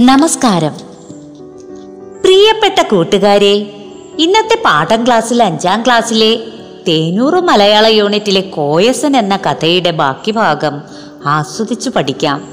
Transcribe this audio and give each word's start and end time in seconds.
നമസ്കാരം. 0.00 0.74
പ്രിയപ്പെട്ട 2.20 2.82
കൂട്ടുകാരെ 2.82 3.52
ഇന്നത്തെ 4.18 4.62
പാഠം 4.64 5.06
ക്ലാസ്സിൽ 5.06 5.42
അഞ്ചാം 5.42 5.82
ക്ലാസ്സിലെ 5.86 6.38
തേനൂറ് 6.88 7.34
മലയാള 7.34 7.86
യൂണിറ്റിലെ 7.86 8.40
കോയസൻ 8.40 9.16
എന്ന 9.16 9.36
കഥയുടെ 9.36 9.90
ബാക്കി 9.90 10.30
ഭാഗം 10.30 10.82
ആസ്വദിച്ചു 11.26 11.90
പഠിക്കാം. 11.90 12.48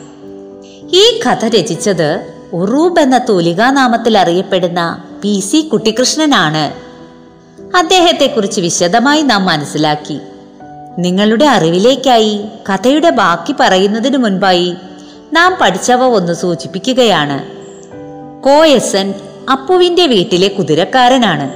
ഈ 0.93 1.21
കഥ 1.27 1.45
രചിച്ചത് 1.45 2.33
ഉറൂബ് 2.53 2.99
എന്ന 2.99 3.17
തൂലികാനാമത്തിൽ 3.29 4.17
അറിയപ്പെടുന്ന 4.17 5.03
പി 5.21 5.39
സി 5.39 5.61
കുട്ടിക്കൃഷ്ണനാണ് 5.61 6.73
അദ്ദേഹത്തെക്കുറിച്ച് 7.77 8.61
വിശദമായി 8.61 9.21
നാം 9.21 9.45
മനസ്സിലാക്കി. 9.45 10.19
നിങ്ങളുടെ 10.99 11.45
അറിവിലേക്കായി 11.45 12.41
കഥയുടെ 12.69 13.09
ബാക്കി 13.09 13.55
പറയുന്നതിനു 13.59 14.17
മുൻപായി 14.17 14.75
നാം 15.33 15.57
പഠിച്ചവ 15.61 16.03
ഒന്ന് 16.03 16.33
സൂചിപ്പിക്കുകയാണ്. 16.33 17.45
കോയസൻ 18.43 19.13
അപ്പുവിന്റെ 19.51 20.07
വീട്ടിലെ 20.07 20.47
കുതിരക്കാരനാണ്. 20.47 21.51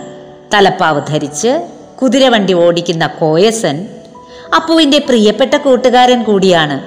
തലപ്പാവ് 0.54 1.02
ധരിച്ച് 1.10 1.68
കുതിരവണ്ടി 2.02 2.54
ഓടിക്കുന്ന 2.54 3.08
കോയസൻ 3.08 3.88
അപ്പുവിന്റെ 4.56 4.98
പ്രിയപ്പെട്ട 4.98 5.56
കൂട്ടുകാരൻ 5.56 6.24
കൂടിയാണ്. 6.24 6.82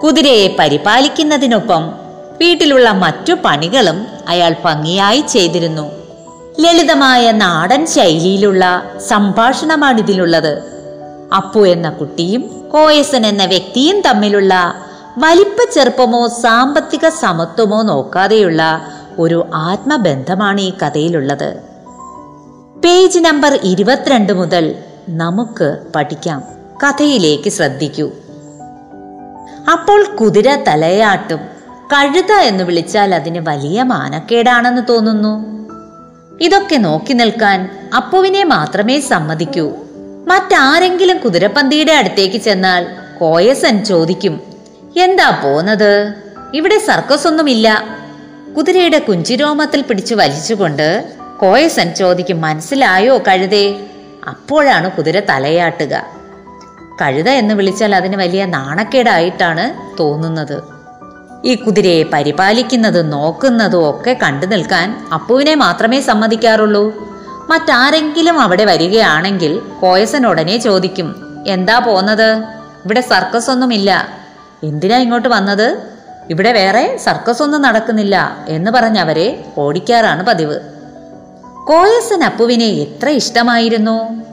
കുതിരയെ 0.00 0.56
പരിപാലിക്കുന്നതിനൊപ്പം 0.58 1.94
വീട്ടിലുള്ള 2.40 2.90
മറ്റു 2.90 3.32
പണികളും 3.44 4.06
അയാൾ 4.28 4.54
ഭംഗിയായി 4.64 5.20
ചെയ്തിരുന്നു. 5.20 5.90
ലളിതമായ 6.60 7.30
നാടൻ 7.30 7.86
ശൈലിയിലുള്ള 7.86 8.90
സംഭാഷണമാണിതിലുള്ളത്. 9.08 10.62
അപ്പു 11.36 11.66
എന്ന 11.66 11.90
കുട്ടിയും 11.90 12.70
കോയസൻ 12.72 13.26
എന്ന 13.26 13.44
വ്യക്തിയും 13.44 14.00
തമ്മിലുള്ള 14.00 14.84
വലിപ്പ 15.18 15.70
ചെറുപ്പമോ 15.74 16.28
സാമ്പത്തിക 16.28 17.08
സമത്വമോ 17.08 17.82
നോക്കാതെയുള്ള 17.82 18.88
ഒരു 19.18 19.46
ആത്മബന്ധമാണ് 19.54 20.60
ഈ 20.60 20.72
കഥയിലുള്ളത്. 20.82 21.54
പേജ് 22.84 23.18
നമ്പർ 23.18 23.60
ഇരുപത്തിരണ്ട് 23.64 24.32
മുതൽ 24.32 24.74
നമുക്ക് 25.08 25.78
പഠിക്കാം. 25.96 26.42
കഥയിലേക്ക് 26.84 27.50
ശ്രദ്ധിക്കൂ. 27.50 28.10
അപ്പോൾ 29.72 30.16
കുതിര 30.16 30.54
തലയാട്ടും 30.54 31.38
കഴുത 31.92 32.32
എന്ന് 32.32 32.64
വിളിച്ചാൽ 32.64 33.14
അതിന് 33.14 33.38
വലിയ 33.38 33.82
മാനക്കേടാണെന്ന് 33.82 34.82
തോന്നുന്നു. 34.88 35.34
ഇതൊക്കെ 36.40 36.76
നോക്കി 36.76 37.12
നിൽക്കാൻ 37.12 37.90
അപ്പുവിനെ 37.96 38.44
മാത്രമേ 38.44 39.00
സമ്മതിക്കൂ. 39.00 39.72
മറ്റാരെങ്കിലും 40.26 41.18
കുതിരപ്പന്തിയുടെ 41.18 41.92
അടുത്തേക്ക് 41.92 42.36
ചെന്നാൽ 42.36 42.86
കോയസൻ 43.20 43.84
ചോദിക്കും 43.84 44.53
എന്താ 44.96 45.30
പോന്നത്? 45.30 46.12
ഇവിടെ 46.54 46.78
സർക്കസ് 46.78 47.26
ഒന്നുമില്ല. 47.26 47.84
കുതിരയുടെ 48.56 48.98
കുഞ്ചിരോമത്തിൽ 48.98 49.82
പിടിച്ചു 49.82 50.14
വലിച്ചുകൊണ്ട് 50.14 51.14
കോയസൻ 51.40 51.94
ചോദിക്കും 51.94 52.40
മനസ്സിലായോ 52.40 53.18
കഴുതേ? 53.18 53.80
അപ്പോഴാണ് 54.28 54.90
കുതിര 54.90 55.20
തലയാട്ടുക. 55.20 56.06
കഴുത 57.02 57.28
എന്ന് 57.28 57.54
വിളിച്ചാൽ 57.54 57.94
അതിന് 57.94 58.16
വലിയ 58.16 58.44
നാണക്കേടായിട്ടാണ് 58.44 59.96
തോന്നുന്നത്. 60.00 60.62
ഈ 61.44 61.54
കുതിരയെ 61.54 62.02
പരിപാലിക്കുന്നതും 62.02 63.10
നോക്കുന്നതും 63.10 63.90
ഒക്കെ 63.90 64.16
കണ്ടു 64.22 64.46
നിൽക്കാൻ 64.46 65.08
അപ്പുവിനെ 65.14 65.54
മാത്രമേ 65.54 66.00
സമ്മതിക്കാറുള്ളൂ. 66.00 67.08
മറ്റാരെങ്കിലും 67.50 68.40
അവിടെ 68.40 68.64
വരികയാണെങ്കിൽ 68.64 69.58
കോയസൻ 69.80 70.26
ഉടനെ 70.26 70.56
ചോദിക്കും 70.56 71.42
എന്താ 71.46 71.78
പോന്നത്? 71.78 72.34
ഇവിടെ 72.84 73.00
സർക്കസ് 73.00 73.50
ഒന്നുമില്ല. 73.50 74.23
എന്തിനാ 74.64 74.98
ഇങ്ങോട്ട് 74.98 75.28
വന്നത്? 75.28 75.68
ഇവിടെ 76.30 76.52
വേറെ 76.52 76.96
സർക്കസ് 77.04 77.42
ഒന്നും 77.42 77.62
നടക്കുന്നില്ല 77.62 78.44
എന്ന് 78.48 78.70
പറഞ്ഞ് 78.70 78.98
അവരെ 78.98 79.44
ഓടിക്കാറാണ് 79.58 80.22
പതിവ്. 80.26 80.60
കോയസൻ 81.66 82.24
അപ്പുവിനെ 82.24 82.64
എത്ര 82.64 83.08
ഇഷ്ടമായിരുന്നു? 83.08 84.24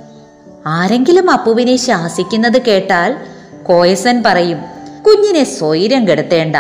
ആരെങ്കിലും 0.68 1.32
അപ്പുവിനെ 1.32 1.76
ശാസിക്കുന്നത് 1.76 2.62
കേട്ടാൽ 2.62 3.18
കോയസൻ 3.64 4.24
പറയും 4.26 4.60
കുഞ്ഞിനെ 5.06 5.44
സ്വൈര്യം 5.44 6.08
കെടുത്തേണ്ട. 6.08 6.56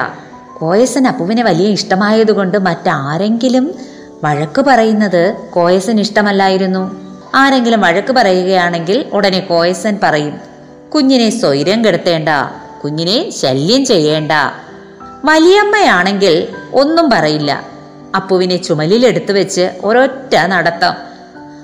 കോയസൻ 0.59 1.07
അപ്പുവിനെ 1.07 1.43
വലിയ 1.43 1.67
ഇഷ്ടമായതുകൊണ്ട് 1.67 2.57
മറ്റാരെങ്കിലും 2.57 3.75
വഴക്ക് 4.23 4.61
പറയുന്നത് 4.61 5.35
കോയസൻ 5.53 5.99
ഇഷ്ടമല്ലായിരുന്നു. 5.99 6.83
ആരെങ്കിലും 7.35 7.81
വഴക്ക് 7.81 8.13
പറയുകയാണെങ്കിൽ 8.13 9.05
ഉടനെ 9.13 9.39
കോയസൻ 9.39 9.99
പറയും 10.03 10.35
കുഞ്ഞിനെ 10.95 11.29
സ്വൈര്യം 11.29 11.85
കെടുത്തേണ്ട. 11.85 12.29
കുഞ്ഞിനെ 12.83 13.29
ശല്യം 13.29 13.85
ചെയ്യേണ്ട. 13.85 14.31
വലിയമ്മയാണെങ്കിൽ 15.25 16.47
ഒന്നും 16.73 17.09
പറയില്ല. 17.09 17.63
അപ്പുവിനെ 18.15 18.57
ചുമലിലെടുത്തു 18.57 19.31
വെച്ച് 19.33 19.71
ഒരൊറ്റ 19.83 20.35
നടത്തം. 20.35 20.93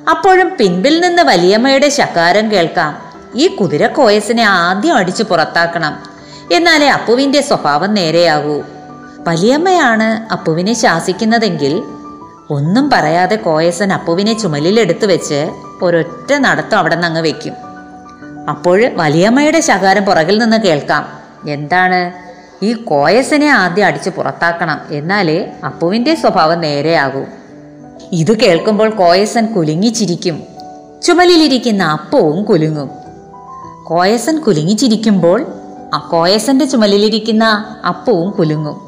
അപ്പോഴും 0.09 0.57
പിൻപിൽ 0.59 0.99
നിന്ന് 0.99 1.23
വലിയമ്മയുടെ 1.23 1.89
ശകാരം 1.89 2.51
കേൾക്കാം. 2.51 3.07
ഈ 3.35 3.47
കുതിര 3.47 3.87
കോയസിനെ 3.87 4.43
ആദ്യം 4.43 4.95
അടിച്ചു 4.95 5.23
പുറത്താക്കണം. 5.23 5.99
എന്നാലേ 6.51 6.87
അപ്പുവിന്റെ 6.87 7.41
സ്വഭാവം 7.41 7.93
നേരെയാകൂ. 7.93 8.63
വലിയമ്മയാണ് 9.19 10.33
അപ്പുവിനെ 10.33 10.73
ശാസിക്കുന്നതെങ്കിൽ 10.73 11.83
ഒന്നും 12.49 12.89
പറയാതെ 12.89 13.35
കോയസൻ 13.35 13.93
അപ്പുവിനെ 13.93 14.39
ചുമലിലെടുത്തു 14.39 15.05
വെച്ച് 15.05 15.49
ഒരൊറ്റ 15.81 16.33
നടത്തം 16.33 16.77
അവിടെ 16.77 16.95
നിന്ന് 16.95 17.07
അങ്ങ് 17.07 17.21
വെക്കും. 17.21 17.66
അപ്പോൾ 18.49 18.85
വലിയമ്മയുടെ 18.85 19.59
ശകാരം 19.59 20.05
പുറകിൽ 20.05 20.37
നിന്ന് 20.37 20.57
കേൾക്കാം. 20.57 21.07
എന്താണ്? 21.49 22.11
ഈ 22.65 22.73
കോയസിനെ 22.73 23.47
ആദ്യം 23.47 23.85
അടിച്ച് 23.85 24.09
പുറത്താക്കണം. 24.09 24.81
എന്നാലേ 24.91 25.51
അപ്പുവിന്റെ 25.65 26.15
സ്വഭാവം 26.15 26.61
നേരെയാകൂ. 26.61 27.25
ഇത് 28.11 28.37
കേൾക്കുമ്പോൾ 28.37 28.89
കോയസൻ 28.89 29.45
കുലുങ്ങിച്ചിരിക്കും. 29.45 30.43
ചുമലിലിരിക്കുന്ന 31.03 31.83
അപ്പവും 31.83 32.43
കുലുങ്ങും. 32.43 32.89
കോയസൻ 33.83 34.39
കുലുങ്ങിച്ചിരിക്കുമ്പോൾ 34.39 35.45
കോയസന്റെ 36.09 36.65
ചുമലിലിരിക്കുന്ന 36.65 37.75
അപ്പവും 37.87 38.31
കുലുങ്ങും. 38.31 38.81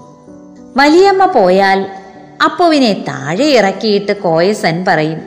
വലിയമ്മ 0.77 1.25
പോയാൽ 1.25 1.85
അപ്പുവിനെ 2.43 2.93
താഴെ 2.93 3.45
ഇറക്കിയിട്ട് 3.45 4.21
കോയസൻ 4.21 4.85
പറയും 4.87 5.21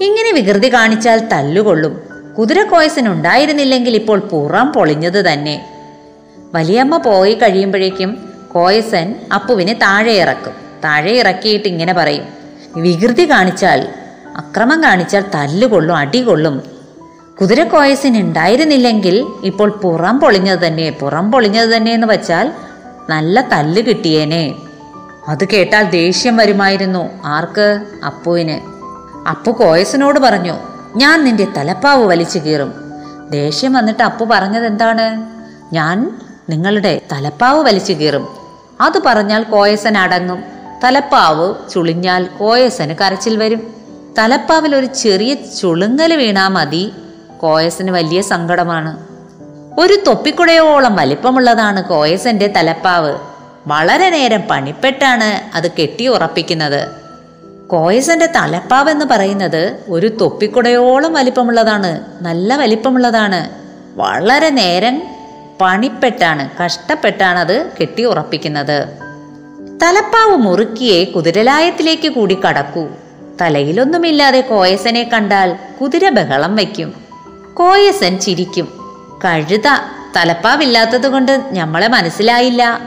ഇങ്ങനെ 0.00 0.32
വികൃതി 0.32 0.74
കാണിച്ചാൽ 0.74 1.28
തല്ലുകൊള്ളും. 1.28 2.13
കുതിര 2.38 2.62
കോയസൻ 2.62 3.08
ഉണ്ടായിരുന്നില്ലെങ്കിൽ 3.08 3.94
ഇപ്പോൾ 3.94 4.18
പുറം 4.18 4.72
പൊളിഞ്ഞത് 4.72 5.32
തന്നെ. 5.32 5.66
വലിയമ്മ 6.54 6.96
പോയി 6.96 7.34
കഴിയുമ്പോഴേക്കും 7.34 8.28
കോയസൻ 8.52 9.14
അപ്പുവിനെ 9.34 9.72
താഴെ 9.72 10.12
ഇറക്കും. 10.12 10.52
താഴെ 10.84 11.12
ഇറക്കിയിട്ട് 11.12 11.68
ഇങ്ങനെ 11.68 11.92
പറയും 11.92 12.24
വികൃതി 12.76 13.30
കാണിച്ചാൽ 13.30 13.88
അക്രമം 14.36 14.82
കാണിച്ചാൽ 14.82 15.24
തല്ലുകൊള്ളും 15.34 15.96
അടികൊള്ളും. 15.96 16.62
കോയസൻ 17.64 18.20
ഉണ്ടായിരുന്നില്ലെങ്കിൽ 18.20 19.26
ഇപ്പോൾ 19.44 19.70
പുറം 19.70 20.20
പൊളിഞ്ഞത് 20.20 20.66
തന്നെ 20.66 20.90
പുറം 20.90 21.32
പൊളിഞ്ഞത് 21.32 21.70
തന്നെ 21.76 21.92
എന്ന് 21.92 22.06
വച്ചാൽ 22.06 22.52
നല്ല 23.10 23.40
തല്ല് 23.52 23.82
കിട്ടിയേനെ. 23.82 24.54
അത് 25.28 25.48
കേട്ടാൽ 25.48 25.82
ദേഷ്യം 25.82 26.36
വരുമായിരുന്നു 26.36 27.10
ആർക്ക്? 27.24 27.80
അപ്പുവിന്. 28.06 28.56
അപ്പു 29.28 29.50
കോയസിനോട് 29.50 30.18
പറഞ്ഞു 30.20 30.73
ഞാൻ 30.96 31.24
നിന്റെ 31.24 31.46
തലപ്പാവ് 31.56 32.06
വലിച്ചു 32.06 32.38
കീറും. 32.38 32.74
ദേഷ്യം 33.30 33.72
വന്നിട്ട് 33.72 34.02
അപ്പു 34.02 34.24
പറഞ്ഞത് 34.24 34.66
എന്താണ്? 34.66 35.26
ഞാൻ 35.74 36.20
നിങ്ങളുടെ 36.50 37.00
തലപ്പാവ് 37.12 37.62
വലിച്ചു 37.62 37.92
കീറും. 37.92 38.28
അത് 38.80 39.02
പറഞ്ഞാൽ 39.06 39.42
കോയസൻ 39.42 39.98
അടങ്ങും. 39.98 40.44
തലപ്പാവ് 40.84 41.54
ചുളിഞ്ഞാൽ 41.72 42.24
കോയസന് 42.24 42.94
കരച്ചിൽ 43.00 43.36
വരും. 43.36 43.74
തലപ്പാവിൽ 44.18 44.76
ഒരു 44.76 44.86
ചെറിയ 44.86 45.34
ചുളുങ്ങൽ 45.34 46.16
വീണാ 46.16 46.48
മതി. 46.48 46.92
കോയസന് 47.40 47.90
വലിയ 47.90 48.22
സങ്കടമാണ്. 48.22 49.06
ഒരു 49.80 49.96
തൊപ്പിക്കുടയോളം 50.06 50.96
വലിപ്പമുള്ളതാണ് 50.96 51.84
കോയസന്റെ 51.84 52.46
തലപ്പാവ്. 52.46 53.18
വളരെ 53.66 54.10
നേരം 54.10 54.42
പണിപ്പെട്ടാണ് 54.50 55.56
അത് 55.56 55.70
കെട്ടി 55.70 56.06
ഉറപ്പിക്കുന്നത്. 56.06 57.03
കോയസന്റെ 57.68 58.26
തലപ്പാവ് 58.26 58.90
എന്ന് 58.90 59.04
പറയുന്നത് 59.04 59.78
ഒരു 59.88 60.06
തൊപ്പിക്കുടയോളം 60.06 61.12
വലിപ്പമുള്ളതാണ് 61.12 62.00
നല്ല 62.20 62.56
വലിപ്പമുള്ളതാണ്. 62.56 63.50
വളരെ 63.96 64.50
നേരം 64.50 65.02
പണിപ്പെട്ടാണ് 65.60 66.50
കഷ്ടപ്പെട്ടാണ് 66.64 67.38
അത് 67.38 67.70
കെട്ടി 67.80 68.04
ഉറപ്പിക്കുന്നത്. 68.04 68.88
തലപ്പാവ് 69.82 70.36
മുറുക്കിയെ 70.36 71.04
കുതിരലായത്തിലേക്ക് 71.04 72.08
കൂടി 72.08 72.38
കടക്കൂ. 72.48 72.88
തലയിലൊന്നുമില്ലാതെ 73.40 74.40
കോയസനെ 74.40 75.02
കണ്ടാൽ 75.02 75.56
കുതിര 75.80 76.08
ബഹളം 76.08 76.56
വയ്ക്കും. 76.56 76.94
കോയസൻ 77.54 78.18
ചിരിക്കും. 78.18 78.68
കഴുത 79.24 79.66
തലപ്പാവില്ലാത്തത് 80.16 81.08
കൊണ്ട് 81.08 81.44
ഞമ്മളെ 81.52 81.88
മനസ്സിലായില്ല. 81.88 82.80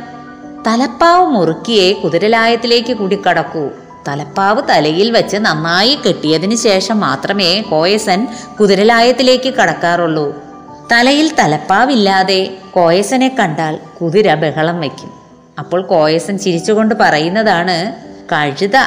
തലപ്പാവ് 0.68 1.28
മുറുക്കിയെ 1.28 1.94
കുതിരലായത്തിലേക്ക് 1.94 2.94
കൂടി 2.94 3.22
കടക്കൂ. 3.30 3.70
തലപ്പാവ് 4.08 4.62
തലയിൽ 4.70 5.12
വെച്ച് 5.12 5.38
നന്നായി 5.38 6.00
കെട്ടിയതിന് 6.08 6.56
ശേഷം 6.56 7.00
മാത്രമേ 7.00 7.62
കോയസൻ 7.62 8.28
കുതിരലായത്തിലേക്ക് 8.60 9.54
കടക്കാറുള്ളൂ. 9.54 10.44
തലയിൽ 10.92 11.32
തലപ്പാവില്ലാതെ 11.40 12.58
കോയസനെ 12.72 13.36
കണ്ടാൽ 13.40 13.80
കുതിര 14.02 14.34
ബഹളം 14.34 14.80
വയ്ക്കും. 14.80 15.12
അപ്പോൾ 15.60 15.82
കോയസൻ 15.82 16.40
ചിരിച്ചുകൊണ്ട് 16.40 16.96
പറയുന്നതാണ് 16.96 17.94
കഴുത 18.32 18.78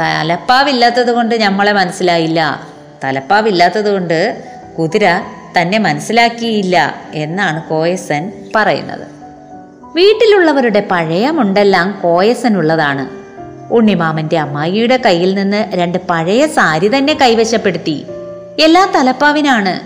തലപ്പാവില്ലാത്തത് 0.00 1.12
കൊണ്ട് 1.12 1.42
നമ്മളെ 1.42 1.72
മനസ്സിലായില്ല. 1.72 2.68
തലപ്പാവില്ലാത്തത് 3.04 3.92
കൊണ്ട് 3.92 4.44
കുതിര 4.78 5.06
തന്നെ 5.58 5.78
മനസ്സിലാക്കിയില്ല 5.78 6.94
എന്നാണ് 7.14 7.62
കോയസൻ 7.62 8.32
പറയുന്നത്. 8.56 9.06
വീട്ടിലുള്ളവരുടെ 9.96 10.88
പഴയ 10.90 11.30
മുണ്ടെല്ലാം 11.30 12.00
കോയസനുള്ളതാണ്. 12.02 13.19
ഉണ്ണിമാമന്റെ 13.70 14.38
അമ്മായിയുടെ 14.38 14.96
കയ്യിൽ 14.96 15.34
നിന്ന് 15.34 15.64
രണ്ട് 15.74 15.98
പഴയ 16.10 16.46
സാരി 16.46 16.88
തന്നെ 16.88 17.18
കൈവശപ്പെടുത്തി. 17.22 18.04
എല്ലാ 18.60 18.88
തലപ്പാവിനാണ്. 18.94 19.80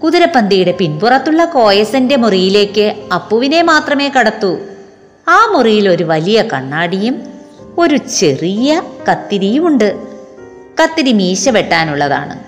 കുതിരപ്പന്തിയുടെ 0.00 0.72
പിൻപുറത്തുള്ള 0.72 1.44
കോയസന്റെ 1.44 2.16
മുറിയിലേക്ക് 2.16 2.94
അപ്പുവിനെ 3.14 3.62
മാത്രമേ 3.62 4.08
കടത്തൂ. 4.08 4.58
ആ 5.28 5.50
മുറിയിൽ 5.52 5.88
ഒരു 5.88 6.04
വലിയ 6.04 6.42
കണ്ണാടിയും 6.42 7.22
ഒരു 7.78 7.96
ചെറിയ 7.96 8.82
കത്തിരിയുമുണ്ട്. 9.10 9.98
കത്തിരി 10.82 11.12
മീശ 11.12 11.48
വെട്ടാനുള്ളതാണ്. 11.48 12.38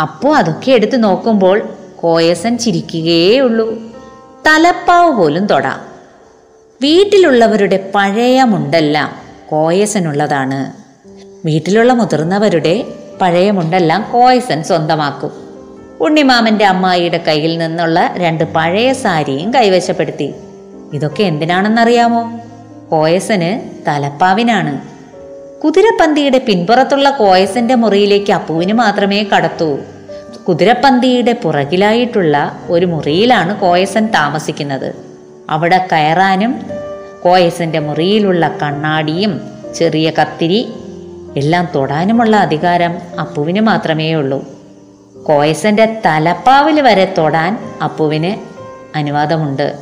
അപ്പോ 0.00 0.36
അതൊക്കെ 0.36 0.72
എടുത്തു 0.72 0.96
നോക്കുമ്പോൾ 0.96 1.68
കോയസൻ 1.96 2.58
ചിരിക്കുകയേ 2.58 3.38
ഉള്ളൂ 3.38 3.74
തലപ്പാവ് 4.46 5.12
പോലും 5.12 5.46
തൊടാം. 5.46 5.80
വീട്ടിലുള്ളവരുടെ 6.82 7.90
പഴയ 7.94 8.42
മുണ്ടെല്ലാം 8.42 9.25
കോയസനുള്ളതാണ്. 9.48 10.72
വീട്ടിലുള്ള 11.46 11.92
മുതിർന്നവരുടെ 11.92 12.84
പഴയ 13.20 13.50
മുണ്ടെല്ലാം 13.50 14.08
കോയസൻ 14.12 14.62
സ്വന്തമാക്കും. 14.62 15.30
ഉണ്ണിമാമന്റെ 16.00 16.64
അമ്മായിയുടെ 16.64 17.18
കയ്യിൽ 17.18 17.58
നിന്നുള്ള 17.58 18.14
രണ്ട് 18.16 18.44
പഴയ 18.44 18.92
സാരിയും 18.92 19.54
കൈവശപ്പെടുത്തി. 19.54 20.34
ഇതൊക്കെ 20.92 21.22
എന്തിനാണെന്നറിയാമോ? 21.22 22.40
കോയസന് 22.88 23.70
തലപ്പാവിനാണ്. 23.88 24.80
കുതിരപ്പന്തിയുടെ 25.64 26.38
പിൻപുറത്തുള്ള 26.38 27.10
കോയസന്റെ 27.10 27.74
മുറിയിലേക്ക് 27.74 28.32
അപ്പുവിന് 28.32 28.72
മാത്രമേ 28.72 29.22
കടത്തൂ. 29.22 29.78
കുതിരപ്പന്തിയുടെ 30.48 31.32
പുറകിലായിട്ടുള്ള 31.32 32.58
ഒരു 32.70 32.86
മുറിയിലാണ് 32.86 33.60
കോയസൻ 33.60 34.06
താമസിക്കുന്നത്. 34.06 34.94
അവിടെ 35.50 35.88
കയറാനും 35.92 36.75
കോയസന്റെ 37.26 37.78
മുറിയിലുള്ള 37.78 38.58
കണ്ണാടിയും 38.62 39.40
ചെറിയ 39.74 40.10
കത്തിരി 40.10 40.72
എല്ലാം 41.36 41.68
തൊടാനുമുള്ള 41.74 42.36
അധികാരം 42.36 42.98
അപ്പുവിന് 43.20 43.60
മാത്രമേ 43.60 44.14
ഉള്ളൂ 44.14 44.44
കോയസന്റെ 45.26 46.02
തലപ്പാവിൽ 46.06 46.80
വരെ 46.80 47.14
തൊടാൻ 47.18 47.58
അപ്പുവിന് 47.82 48.32
അനുവാദമുണ്ട്. 48.96 49.76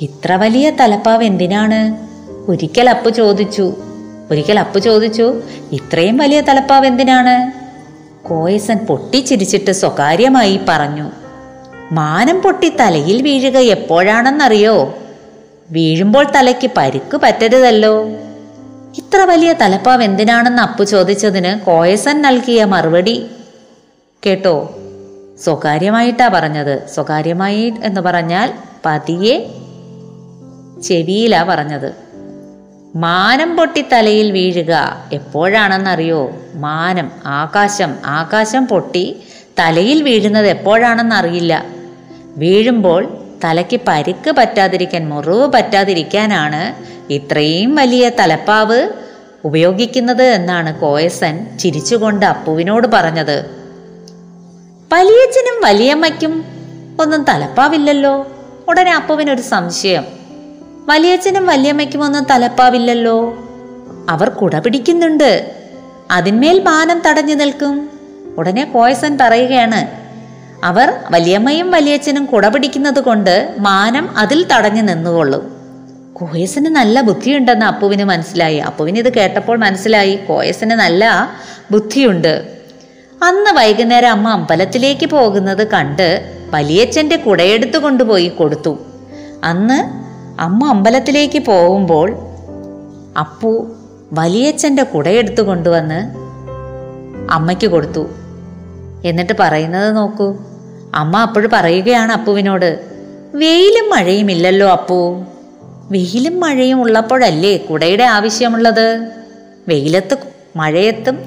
ഇത്ര 0.00 0.32
വലിയ 0.32 0.70
തലപ്പാവ് 0.70 1.24
എന്തിനാണ്? 1.24 2.08
ഒരിക്കൽ 2.50 2.90
അപ്പു 2.90 3.10
ചോദിച്ചു. 3.10 3.74
ഒരിക്കൽ 4.30 4.58
അപ്പു 4.58 4.78
ചോദിച്ചു 4.78 5.42
ഇത്രയും 5.72 6.16
വലിയ 6.16 6.40
തലപ്പാവ് 6.40 6.86
എന്തിനാണ്? 6.86 7.52
കോയസൻ 8.28 8.76
പൊട്ടിച്ചിരിച്ചിട്ട് 8.76 9.70
സ്വകാര്യമായി 9.70 10.60
പറഞ്ഞു 10.68 11.10
മാനം 11.92 12.42
പൊട്ടി 12.42 12.72
തലയിൽ 12.80 13.22
വീഴുക 13.22 13.58
എപ്പോഴാണെന്നറിയോ? 13.58 14.94
വീഴുമ്പോൾ 15.74 16.26
തലയ്ക്ക് 16.36 16.70
പരിക്ക് 16.76 17.16
പറ്റരുതല്ലോ. 17.16 18.04
ഇത്ര 18.96 19.16
വലിയ 19.16 19.52
തലപ്പാവ് 19.52 20.02
എന്തിനാണെന്ന് 20.02 20.62
അപ്പു 20.62 20.84
ചോദിച്ചതിന് 20.84 21.66
കോയസൻ 21.66 22.22
നൽകിയ 22.22 22.64
മറുപടി. 22.64 23.26
കേട്ടോ 24.26 24.76
സ്വകാര്യമായിട്ടാ 25.44 26.28
പറഞ്ഞത്. 26.28 26.86
സ്വകാര്യമായി 26.86 27.72
എന്ന് 27.84 28.00
പറഞ്ഞാൽ 28.00 28.52
പതിയെ 28.86 29.54
ചെവിയിലാ 30.82 31.42
പറഞ്ഞത്. 31.42 31.92
മാനം 32.96 33.56
പൊട്ടി 33.56 33.84
തലയിൽ 33.92 34.30
വീഴുക 34.30 35.04
എപ്പോഴാണെന്നറിയോ? 35.12 36.30
മാനം 36.54 37.10
ആകാശം 37.26 37.94
ആകാശം 38.04 38.66
പൊട്ടി 38.66 39.16
തലയിൽ 39.58 40.02
വീഴുന്നത് 40.02 40.46
എപ്പോഴാണെന്നറിയില്ല. 40.46 41.64
വീഴുമ്പോൾ 42.36 43.23
തലയ്ക്ക് 43.44 43.80
പരിക്ക് 43.88 44.30
പറ്റാതിരിക്കാൻ 44.30 45.08
മുറിവ് 45.08 45.46
പറ്റാതിരിക്കാനാണ് 45.46 46.74
ഇത്രയും 47.12 47.74
വലിയ 47.74 48.08
തലപ്പാവ് 48.08 48.88
ഉപയോഗിക്കുന്നത് 49.44 50.22
എന്നാണ് 50.22 50.80
കോയസൻ 50.80 51.58
ചിരിച്ചുകൊണ്ട് 51.58 52.26
അപ്പുവിനോട് 52.26 52.86
പറഞ്ഞത്. 52.86 53.38
വലിയച്ഛനും 54.92 55.60
വലിയമ്മയ്ക്കും 55.64 56.44
ഒന്നും 57.00 57.24
തലപ്പാവില്ലല്ലോ? 57.24 58.26
ഉടനെ 58.68 58.94
അപ്പുവിനൊരു 58.94 59.40
സംശയം. 59.40 60.04
വലിയച്ഛനും 60.86 61.46
വലിയമ്മയ്ക്കും 61.46 62.04
ഒന്നും 62.04 62.24
തലപ്പാവില്ലല്ലോ? 62.24 63.34
അവർ 64.08 64.28
കുട 64.28 64.58
പിടിക്കുന്നുണ്ട്. 64.58 65.50
അതിന്മേൽ 66.10 66.62
മാനം 66.62 67.02
തടഞ്ഞു 67.06 67.34
നിൽക്കും. 67.34 67.90
ഉടനെ 68.38 68.64
കോയസൻ 68.64 69.18
പറയുകയാണ്. 69.20 70.03
അവർ 70.64 70.92
വലിയമ്മയും 71.10 71.70
വലിയച്ഛനും 71.70 72.24
കുട 72.24 72.48
പിടിക്കുന്നത് 72.48 73.00
കൊണ്ട് 73.00 73.54
മാനം 73.58 74.18
അതിൽ 74.18 74.46
തടഞ്ഞു 74.52 74.82
നിന്നുകൊള്ളും. 74.82 75.54
കോയസിന് 76.12 76.66
നല്ല 76.66 77.00
ബുദ്ധിയുണ്ടെന്ന് 77.00 77.66
അപ്പുവിന് 77.66 78.04
മനസ്സിലായി. 78.04 78.56
അപ്പുവിന് 78.56 78.98
ഇത് 78.98 79.12
കേട്ടപ്പോൾ 79.12 79.56
മനസ്സിലായി. 79.58 80.16
കോയസിന് 80.16 80.70
നല്ല 80.70 81.28
ബുദ്ധിയുണ്ട്. 81.70 82.48
അന്ന് 83.22 83.50
വൈകുന്നേരം 83.50 84.10
അമ്മ 84.10 84.28
അമ്പലത്തിലേക്ക് 84.28 85.06
പോകുന്നത് 85.06 85.66
കണ്ട് 85.68 86.32
വലിയച്ഛന്റെ 86.50 87.16
കുടയെടുത്തു 87.16 87.78
കൊണ്ടുപോയി 87.78 88.28
കൊടുത്തു. 88.28 88.78
അന്ന് 89.44 89.78
അമ്മ 90.40 90.68
അമ്പലത്തിലേക്ക് 90.68 91.38
പോകുമ്പോൾ 91.38 92.18
അപ്പു 93.18 93.66
വലിയച്ഛന്റെ 94.12 94.82
കുടയെടുത്തു 94.82 95.42
കൊണ്ടുവന്ന് 95.42 96.14
അമ്മയ്ക്ക് 97.32 97.66
കൊടുത്തു. 97.66 98.08
എന്നിട്ട് 99.04 99.32
പറയുന്നത് 99.40 99.96
നോക്കൂ. 99.96 100.36
അമ്മ 100.94 101.18
അപ്പോഴും 101.18 101.50
പറയുകയാണ് 101.52 102.12
അപ്പുവിനോട് 102.12 102.78
വെയിലും 103.34 103.90
മഴയും 103.90 104.30
ഇല്ലല്ലോ 104.30 104.68
അപ്പു. 104.68 105.24
വെയിലും 105.90 106.40
മഴയും 106.40 106.80
ഉള്ളപ്പോഴല്ലേ 106.80 107.56
കുടയുടെ 107.56 108.04
ആവശ്യമുള്ളത്? 108.04 109.10
വെയിലത്ത് 109.68 110.16
മഴയത്തും. 110.56 111.18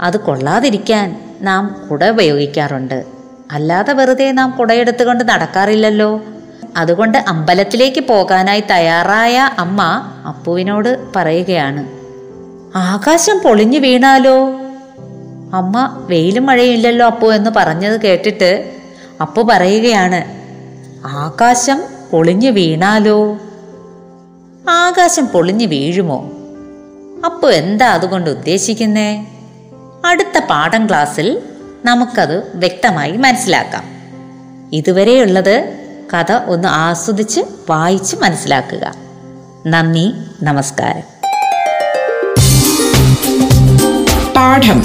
അത് 0.00 0.16
കൊള്ളാതിരിക്കാൻ 0.16 1.36
നാം 1.40 1.88
കുട 1.90 2.04
ഉപയോഗിക്കാറുണ്ട്. 2.04 3.04
അല്ലാതെ 3.52 3.92
വെറുതെ 3.92 4.32
നാം 4.32 4.50
കുടയെടുത്തുകൊണ്ട് 4.50 5.28
നടക്കാറില്ലല്ലോ. 5.28 6.20
അതുകൊണ്ട് 6.76 7.18
അമ്പലത്തിലേക്ക് 7.18 8.00
പോകാനായി 8.00 8.60
തയ്യാറായ 8.60 9.50
അമ്മ 9.58 9.82
അപ്പുവിനോട് 10.28 11.06
പറയുകയാണ് 11.16 11.88
ആകാശം 12.76 13.40
പൊളിഞ്ഞു 13.44 13.78
വീണാലോ? 13.78 14.48
അമ്മ 15.54 16.06
വെയിലും 16.08 16.46
മഴയും 16.46 16.72
ഇല്ലല്ലോ 16.72 17.06
അപ്പു 17.06 17.32
എന്ന് 17.32 17.50
പറഞ്ഞത് 17.56 18.00
കേട്ടിട്ട് 18.00 18.77
അപ്പു 19.20 19.42
പറയുകയാണ് 19.42 20.24
ആകാശം 21.06 21.82
പൊളിഞ്ഞു 22.12 22.50
വീണാലോ? 22.50 23.38
ആകാശം 24.70 25.28
പൊളിഞ്ഞു 25.28 25.66
വീഴുമോ? 25.66 26.30
അപ്പു 27.24 27.48
എന്താ 27.48 27.86
അതുകൊണ്ട് 27.86 28.30
ഉദ്ദേശിക്കുന്നേ? 28.30 29.26
അടുത്ത 30.04 30.38
പാഠം 30.50 30.88
ക്ലാസ്സിൽ 30.88 31.42
നമുക്കത് 31.84 32.52
വ്യക്തമായി 32.54 33.16
മനസ്സിലാക്കാം. 33.16 33.84
ഇതുവരെയുള്ളത് 34.72 35.78
കഥ 36.14 36.32
ഒന്ന് 36.46 36.68
ആസ്വദിച്ച് 36.68 37.40
വായിച്ച് 37.70 38.16
മനസ്സിലാക്കുക. 38.16 38.94
നന്ദി 39.66 40.12
നമസ്കാരം. 40.42 41.02
പാഠം. 44.36 44.84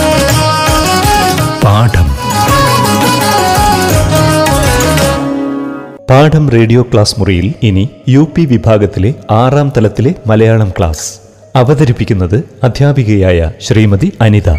പാഠം 6.11 6.49
റേഡിയോ 6.49 6.81
ക്ലാസ് 6.81 7.19
മുറിയിൽ 7.19 7.53
ഇനി 7.63 7.89
യു 8.09 8.27
പി 8.35 8.41
വിഭാഗത്തിലെ 8.45 9.13
ആറാം 9.31 9.73
തലത്തിലെ 9.77 10.15
മലയാളം 10.27 10.73
ക്ലാസ്. 10.77 11.19
അവതരിപ്പിക്കുന്നത് 11.55 12.43
അധ്യാപികയായ 12.63 13.51
ശ്രീമതി 13.61 14.17
അനിത. 14.21 14.49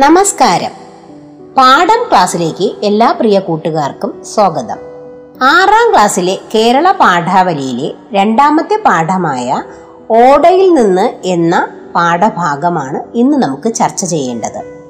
നമസ്കാരം. 0.00 0.70
പാഠം 1.56 2.10
ക്ലാസ്സിലേക്ക് 2.10 2.70
എല്ലാ 2.82 3.12
പ്രിയ 3.12 3.38
കൂട്ടുകാർക്കും 3.38 4.24
സ്വാഗതം. 4.34 4.78
ആറാം 5.42 5.92
ക്ലാസ്സിലെ 5.92 6.38
കേരള 6.54 6.90
പാഠാവലിയിലെ 6.90 7.92
രണ്ടാമത്തെ 8.12 8.78
പാഠമായ 8.86 9.62
ഓടയിൽ 10.10 10.74
നിന്ന് 10.74 11.26
എന്ന 11.26 11.68
പാഠഭാഗമാണ് 11.94 13.00
ഇന്ന് 13.14 13.36
നമുക്ക് 13.36 13.74
ചർച്ച 13.74 14.04
ചെയ്യേണ്ടത്. 14.04 14.81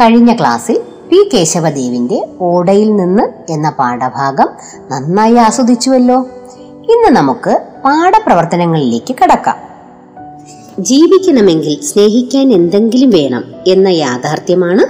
കഴിഞ്ഞ 0.00 0.36
ക്ലാസ്സിൽ 0.36 0.78
പി 0.78 1.28
കേശവദേവിന്റെ 1.34 2.28
ഓടയിൽ 2.40 2.96
നിന്ന് 2.96 3.52
എന്ന 3.52 3.70
പാഠഭാഗം 3.70 4.48
നന്നായി 4.90 5.34
ആസ്വദിച്ചുവല്ലോ. 5.34 6.20
ഇന്ന് 6.70 7.10
നമുക്ക് 7.10 7.60
പാഠപ്രവർത്തനങ്ങളിലേക്ക് 7.84 9.14
കടക്കാം. 9.22 9.56
ജീവിക്കണമെങ്കിൽ 10.78 11.80
സ്നേഹിക്കാൻ 11.80 12.52
എന്തെങ്കിലും 12.52 13.10
വേണം 13.10 13.44
എന്ന 13.66 13.88
യാഥാർത്ഥ്യമാണ് 13.88 14.82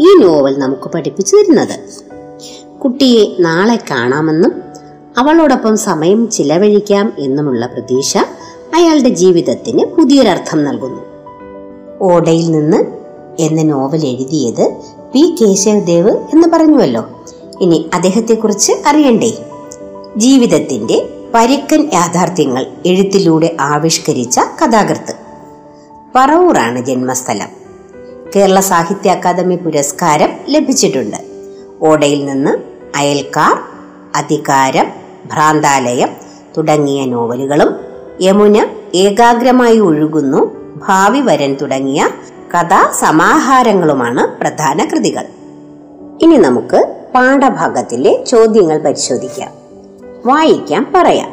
ഈ 0.00 0.24
നോവൽ 0.24 0.58
നമുക്ക് 0.58 0.90
പഠിപ്പിച്ചു 0.90 1.36
തരുന്നത്. 1.36 1.80
കുട്ടിയെ 2.78 3.42
നാളെ 3.42 3.78
കാണാമെന്നും 3.90 4.62
അവളോടൊപ്പം 5.18 5.76
സമയം 5.76 6.30
ചിലവഴിക്കാം 6.30 7.12
എന്നുമുള്ള 7.18 7.66
പ്രതീക്ഷ 7.66 8.16
അയാളുടെ 8.74 9.08
ജീവിതത്തിന് 9.08 9.84
പുതിയൊരർത്ഥം 9.84 10.64
നൽകുന്നു. 10.64 11.02
ഓടയിൽ 12.00 12.50
നിന്ന് 12.50 12.97
എന്ന 13.38 13.62
നോവൽ 13.62 14.06
എഴുതിയത് 14.06 14.76
പി 15.12 15.36
കേശവദേവ് 15.40 16.10
എന്ന് 16.10 16.48
പറഞ്ഞുവല്ലോ. 16.48 17.06
ഇനി 17.60 17.90
അദ്ദേഹത്തെക്കുറിച്ച് 17.94 18.72
അറിയണ്ടേ? 18.86 19.38
ജീവിതത്തിന്റെ 20.16 21.08
പരുക്കൻ 21.34 21.90
യാഥാർത്ഥ്യങ്ങൾ 21.94 22.66
എഴുത്തിലൂടെ 22.86 23.56
ആവിഷ്കരിച്ച 23.60 24.38
കഥാകൃത്ത്. 24.38 25.14
പറവൂറാണ് 26.14 26.84
ജന്മസ്ഥലം. 26.84 27.48
കേരള 28.36 28.60
സാഹിത്യ 28.60 29.10
അക്കാദമി 29.10 29.54
പുരസ്കാരം 29.54 30.28
ലഭിച്ചിട്ടുണ്ട്. 30.48 31.16
ഓടയിൽ 31.82 32.24
നിന്ന് 32.24 32.50
അയൽക്കാർ 32.96 33.58
അധികാരം 34.16 34.86
ഭ്രാന്താലയം 35.32 36.08
തുടങ്ങിയ 36.56 37.04
നോവലുകളും 37.04 37.74
യമുന 38.20 38.66
ഏകാഗ്രമായി 38.94 39.78
ഒഴുകുന്നു 39.78 40.56
ഭാവി 40.88 41.20
വരൻ 41.20 41.56
തുടങ്ങിയ 41.60 42.08
കഥാ 42.54 42.90
സമാഹാരങ്ങളുമാണ് 42.90 44.40
പ്രധാന 44.40 44.88
കൃതികൾ. 44.92 45.24
ഇനി 46.22 46.36
നമുക്ക് 46.36 46.94
പാഠഭാഗത്തിലെ 47.14 48.24
ചോദ്യങ്ങൾ 48.26 48.78
പരിശോധിക്കാം. 48.78 49.48
വായിക്കാം 50.26 50.92
പറയാം. 50.94 51.30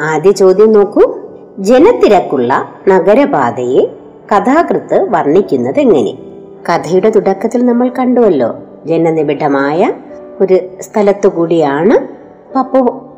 ആദ്യ 0.00 0.30
ചോദ്യം 0.32 0.72
നോക്കൂ. 0.72 1.16
ജനത്തിരക്കുള്ള 1.58 2.68
നഗരപാതയെ 2.88 3.86
കഥാകൃത്ത് 4.34 5.10
വർണിക്കുന്നത് 5.10 5.80
എങ്ങനെ? 5.80 6.12
കഥയുടെ 6.70 7.10
തുടക്കത്തിൽ 7.10 7.66
നമ്മൾ 7.66 7.88
കണ്ടുവല്ലോ. 7.88 8.54
ജനനിബിഡമായ 8.86 9.92
ഒരു 10.40 10.60
സ്ഥലത്തു 10.80 11.28
കൂടിയാണ് 11.28 12.08
പപ്പു 12.56 13.08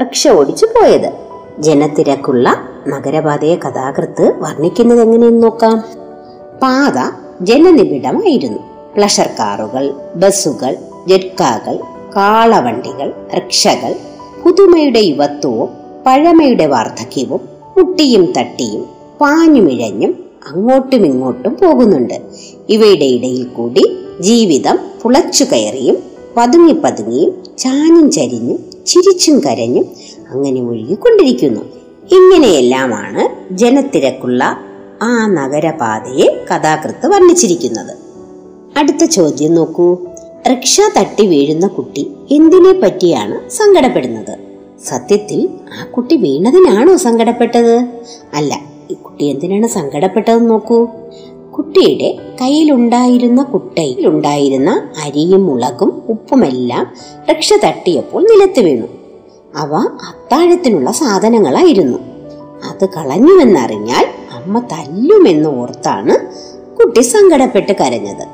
റിക്ഷ 0.00 0.28
ഓടിച്ചു 0.28 0.66
പോയത്. 0.66 1.12
ജനത്തിരക്കുള്ള 1.58 2.56
നഗരപാതയെ 2.88 3.56
കഥാകൃത്ത് 3.56 4.32
വർണിക്കുന്നത് 4.38 5.00
എങ്ങനെയെന്ന് 5.00 5.42
നോക്കാം. 5.42 6.01
പാത 6.62 6.98
ജനനിബിഡമായിരുന്നു. 7.44 8.58
പ്ലഷർ 8.96 9.28
കാറുകൾ 9.38 9.94
ബസ്സുകൾ 10.16 10.76
ജെറ്റ്കാകൾ 11.08 11.76
കാളവണ്ടികൾ 12.16 13.12
റിക്ഷകൾ 13.36 13.94
പുതുമയുടെ 14.42 14.98
യുവത്വവും 14.98 15.68
പഴമയുടെ 16.06 16.66
വാർദ്ധക്യവും 16.66 17.40
മുട്ടിയും 17.78 18.32
തട്ടിയും 18.38 18.86
പാഞ്ഞുമിഴഞ്ഞും 19.20 20.24
അങ്ങോട്ടും 20.48 21.06
ഇങ്ങോട്ടും 21.06 21.58
പോകുന്നുണ്ട്. 21.62 22.16
ഇവയുടെ 22.68 23.04
ഇടയിൽ 23.04 23.44
കൂടി 23.44 23.84
ജീവിതം 24.20 24.78
പുളച്ചു 25.02 25.44
കയറിയും 25.44 25.96
പതുങ്ങി 26.36 26.72
പതുങ്ങിയും 26.72 27.44
ചാഞ്ഞും 27.58 28.10
ചരിഞ്ഞും 28.10 28.58
ചിരിച്ചും 28.86 29.38
കരഞ്ഞും 29.38 29.86
അങ്ങനെ 30.30 30.60
ഒഴുകിക്കൊണ്ടിരിക്കുന്നു 30.62 31.60
ഇങ്ങനെയെല്ലാമാണ് 32.14 33.54
ജനത്തിരക്കുള്ള 33.54 34.58
ആ 35.02 35.26
നഗരപാതയെ 35.26 36.44
കഥാകൃത്ത് 36.50 37.06
വർണിച്ചിരിക്കുന്നത്. 37.06 37.96
അടുത്ത 38.76 39.04
ചോദ്യം 39.04 39.54
നോക്കൂ. 39.54 39.96
റിക്ഷ 40.50 40.80
തട്ടി 40.98 41.26
വീഴുന്ന 41.26 41.66
കുട്ടി 41.66 42.12
എന്തിനെ 42.30 42.80
പറ്റിയാണ് 42.80 43.50
സങ്കടപ്പെടുന്നത്? 43.50 44.38
സത്യത്തിൽ 44.84 45.48
ആ 45.80 45.90
കുട്ടി 45.92 46.16
വീണതിനാണോ 46.16 46.96
സങ്കടപ്പെട്ടത്? 46.96 47.88
അല്ല 48.34 48.58
ഈ 48.90 48.94
കുട്ടി 48.94 49.24
എന്തിനാണ് 49.24 49.66
സങ്കടപ്പെട്ടതെന്ന് 49.66 50.50
നോക്കൂ. 50.50 50.86
കുട്ടിയുടെ 51.58 52.18
കയ്യിലുണ്ടായിരുന്ന 52.40 53.42
കുട്ടയിലുണ്ടായിരുന്ന 53.42 54.88
അരിയും 55.04 55.46
മുളകും 55.46 56.02
ഉപ്പുമെല്ലാം 56.08 56.92
റിക്ഷ 57.30 57.52
തട്ടിയപ്പോൾ 57.64 58.22
നിലത്ത് 58.22 58.60
വീണു. 58.60 58.86
അവ 59.56 59.74
അത്താഴത്തിനുള്ള 59.76 60.92
സാധനങ്ങളായിരുന്നു. 60.92 61.98
അത് 62.70 62.88
കളഞ്ഞുവെന്നറിഞ്ഞാൽ 62.88 64.04
അമ്മ 64.46 64.58
തല്ലുമെന്ന് 64.58 65.48
ഓർത്താണ് 65.48 66.14
കുട്ടി 66.76 67.00
സങ്കടപ്പെട്ട് 67.00 67.72
കരഞ്ഞത്. 67.72 68.26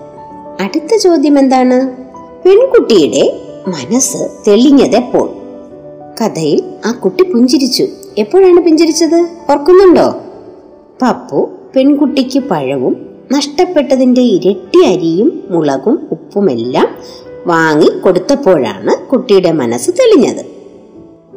അടുത്ത 0.60 0.96
ചോദ്യം 0.96 1.38
എന്താണ്? 1.38 1.90
പെൺകുട്ടിയുടെ 2.44 3.40
മനസ്സ് 3.68 4.16
തെളിഞ്ഞതെപ്പോൾ? 4.48 5.30
കഥയിൽ 6.20 6.62
ആ 6.86 6.92
കുട്ടി 6.92 7.24
പുഞ്ചിരിച്ചു. 7.24 7.86
എപ്പോഴാണ് 8.18 8.60
പുഞ്ചിരിച്ചത്? 8.60 9.28
ഓർക്കുന്നുണ്ടോ? 9.50 10.14
പപ്പു 11.02 11.48
പെൺകുട്ടിക്ക് 11.76 12.38
പഴവും 12.38 13.06
നഷ്ടപ്പെട്ടതിന്റെ 13.32 14.20
ഇരട്ടി 14.20 14.84
അരിയും 14.86 15.42
മുളകും 15.50 16.08
ഉപ്പുമെല്ലാം 16.12 16.88
വാങ്ങി 17.46 17.98
കൊടുത്തപ്പോഴാണ് 17.98 19.08
കുട്ടിയുടെ 19.08 19.52
മനസ്സ് 19.52 19.90
തെളിഞ്ഞത്. 19.90 20.44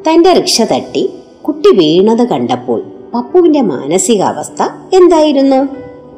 തന്റെ 0.09 0.33
റിക്ഷ 0.33 0.61
തട്ടി 0.61 1.09
കുട്ടി 1.47 1.69
വീണത് 1.77 2.27
കണ്ടപ്പോൾ 2.27 2.83
പപ്പുവിന്റെ 3.13 3.61
മാനസികാവസ്ഥ 3.61 4.63
എന്തായിരുന്നു? 4.93 5.67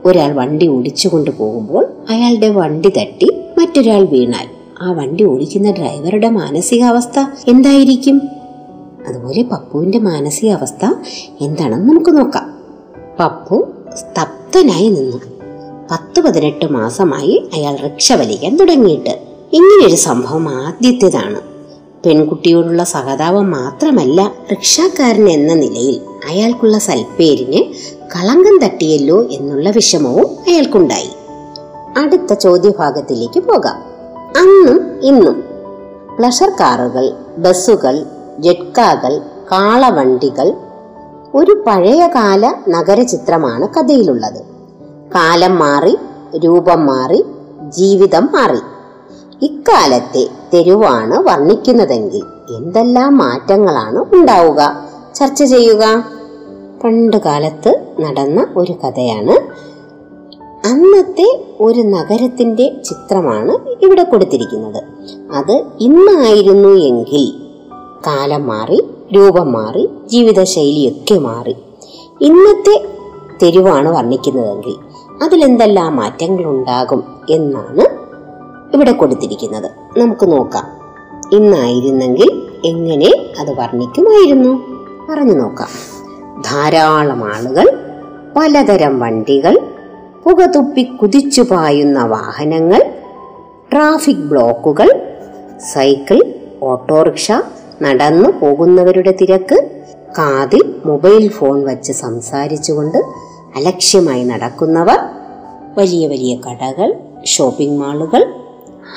ഒരാൾ 0.06 0.32
വണ്ടി 0.32 0.68
ഓടിച്ചുകൊണ്ട് 0.68 1.32
പോകുമ്പോൾ 1.32 1.88
അയാളുടെ 2.10 2.50
വണ്ടി 2.50 2.90
തട്ടി 2.90 3.44
മറ്റൊരാൾ 3.58 4.06
വീണാൽ 4.06 4.48
ആ 4.82 4.92
വണ്ടി 4.92 5.24
ഓടിക്കുന്ന 5.24 5.72
ഡ്രൈവറുടെ 5.72 6.30
മാനസികാവസ്ഥ 6.30 7.20
എന്തായിരിക്കും? 7.48 8.22
അതുപോലെ 9.08 9.44
പപ്പുവിന്റെ 9.44 10.00
മാനസികാവസ്ഥ 10.00 10.94
എന്താണെന്ന് 11.42 11.90
നമുക്ക് 11.90 12.18
നോക്കാം. 12.18 12.54
പപ്പു 13.20 13.68
സ്തബ്ധനായി 13.96 14.90
നിന്നു. 14.90 15.18
പത്ത് 15.92 16.22
പതിനെട്ട് 16.22 16.66
മാസമായി 16.66 17.50
അയാൾ 17.54 17.76
റിക്ഷ 17.76 18.14
വലിക്കാൻ 18.14 18.58
തുടങ്ങിയിട്ട്. 18.58 19.10
ഇങ്ങനെയൊരു 19.54 19.96
സംഭവം 19.96 20.50
ആദ്യത്തേതാണ്. 20.50 21.42
പെൺകുട്ടിയോടുള്ള 22.06 22.84
സഹതാപം 22.84 23.52
മാത്രമല്ല 23.52 24.32
റിക്ഷാക്കാരൻ 24.52 25.30
എന്ന 25.30 25.54
നിലയിൽ 25.54 26.13
അയാൾക്കുള്ള 26.30 26.78
സൽപ്പേരിന് 26.78 27.74
കളങ്കം 28.08 28.60
തട്ടിയല്ലോ 28.64 29.26
എന്നുള്ള 29.26 29.70
വിഷമവും 29.70 30.28
അയാൾക്കുണ്ടായി. 30.48 31.10
അടുത്ത 31.98 32.34
ചോദ്യഭാഗത്തിലേക്ക് 32.34 33.40
പോകാം. 33.40 33.76
അന്നും 34.38 35.00
ഇന്നും 35.02 35.44
പ്ലഷർ 36.20 36.50
കാറുകൾ 36.50 37.14
ബസ്സുകൾ 37.38 38.06
ജെറ്റ്കാകൾ 38.40 39.18
കാളവണ്ടികൾ 39.52 40.54
ഒരു 41.34 41.64
പഴയകാല 41.68 42.54
നഗരചിത്രമാണ് 42.70 43.68
കഥയിലുള്ളത്. 43.68 44.42
കാലം 45.16 45.60
മാറി 45.60 45.98
രൂപം 46.38 46.86
മാറി 46.86 47.26
ജീവിതം 47.70 48.30
മാറി. 48.34 48.60
ഇക്കാലത്തെ 49.42 50.28
തെരുവാണ് 50.54 51.20
വർണിക്കുന്നതെങ്കിൽ 51.20 52.24
എന്തെല്ലാം 52.56 53.18
മാറ്റങ്ങളാണ് 53.18 54.06
ഉണ്ടാവുക? 54.12 54.93
ചർച്ച 55.16 55.44
ചെയ്യുക. 55.44 56.04
പണ്ട് 56.84 57.18
കാലത്ത് 57.18 57.86
നടന്ന 58.00 58.48
ഒരു 58.58 58.72
കഥയാണ്. 58.72 59.64
അന്നത്തെ 60.68 61.46
ഒരു 61.60 61.82
നഗരത്തിന്റെ 61.82 62.76
ചിത്രമാണ് 62.86 63.70
ഇവിടെ 63.86 64.04
കൊടുത്തിരിക്കുന്നത്. 64.04 64.84
അത് 65.34 65.66
ഇന്നായിരുന്നു 65.80 66.70
എങ്കിൽ. 66.70 67.34
കാലം 68.08 68.48
മാറി 68.48 68.84
രൂപം 69.16 69.52
മാറി 69.52 69.90
ജീവിതശൈലിയൊക്കെ 70.08 71.16
മാറി. 71.16 71.56
ഇന്നത്തെ 72.22 72.86
തെരുവാണ് 73.44 73.90
വർണിക്കുന്നതെങ്കിൽ. 73.90 74.76
അതിലെന്തെല്ലാം 75.24 75.96
മാറ്റങ്ങൾ 75.96 76.46
ഉണ്ടാകും 76.46 77.04
എന്നാണ് 77.30 77.86
ഇവിടെ 78.74 78.92
കൊടുത്തിരിക്കുന്നത്. 78.92 80.00
നമുക്ക് 80.00 80.32
നോക്കാം. 80.32 80.66
ഇന്നായിരുന്നെങ്കിൽ 81.36 82.42
എങ്ങനെ 82.66 83.12
അത് 83.40 83.60
വർണിക്കുമായിരുന്നു? 83.60 84.73
പറഞ്ഞു 85.10 85.34
നോക്കാം. 85.34 85.70
ധാരാളം 86.42 87.24
ആളുകൾ 87.24 87.68
പലതരം 88.36 89.00
വണ്ടികൾ 89.00 89.56
പുകതുപ്പി 90.24 90.84
കുതിച്ചു 90.84 91.42
പായുന്ന 91.42 92.04
വാഹനങ്ങൾ 92.06 92.82
ട്രാഫിക് 93.72 94.26
ബ്ലോക്കുകൾ 94.30 94.90
സൈക്കിൾ 95.74 96.20
ഓട്ടോറിക്ഷ 96.62 97.32
നടന്നു 97.82 98.30
പോകുന്നവരുടെ 98.40 99.12
തിരക്ക് 99.22 99.58
കാതിൽ 100.18 100.74
മൊബൈൽ 100.86 101.30
ഫോൺ 101.30 101.64
വച്ച് 101.64 101.92
സംസാരിച്ചുകൊണ്ട് 101.92 102.98
അലക്ഷ്യമായി 103.56 104.24
നടക്കുന്നവർ 104.24 105.00
വലിയ 105.78 106.08
വലിയ 106.08 106.36
കടകൾ 106.36 106.90
ഷോപ്പിംഗ് 107.26 107.80
മാളുകൾ 107.80 108.43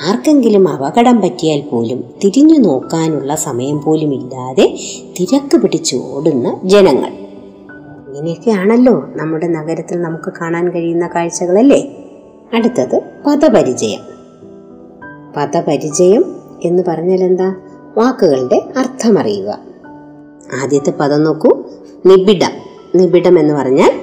ആർക്കെങ്കിലും 0.07 0.69
അപകടം 0.69 1.21
പറ്റിയാൽ 1.21 1.61
പോലും 1.61 2.03
തിരിഞ്ഞു 2.23 2.57
നോക്കാനുള്ള 2.57 3.35
സമയം 3.35 3.81
പോലും 3.81 4.13
ഇല്ലാതെ 4.13 4.79
തിരക്ക് 5.19 5.57
പിടിച്ച് 5.57 5.95
ഓടുന്ന 5.95 6.59
ജനങ്ങൾ. 6.63 7.09
ഇങ്ങനെയൊക്കെയാണല്ലോ 8.07 9.05
നമ്മുടെ 9.15 9.47
നഗരത്തിൽ 9.47 10.01
നമുക്ക് 10.01 10.33
കാണാൻ 10.41 10.69
കഴിയുന്ന 10.69 11.07
കാഴ്ചകളല്ലേ? 11.07 11.97
അടുത്തത് 12.53 13.01
പദപരിചയം. 13.25 13.99
പദപരിചയം 15.37 16.35
എന്ന് 16.63 16.83
പറഞ്ഞാൽ 16.87 17.23
എന്താ? 17.23 17.55
വാക്കുകളുടെ 17.97 18.61
അർത്ഥമറിയുക. 18.77 19.59
ആദ്യത്തെ 20.63 20.91
പദം 20.91 21.23
നോക്കൂ. 21.23 21.63
നിബിഡം. 22.05 22.51
നിബിഡം 22.95 23.39
എന്ന് 23.39 23.53
പറഞ്ഞാൽ 23.53 23.93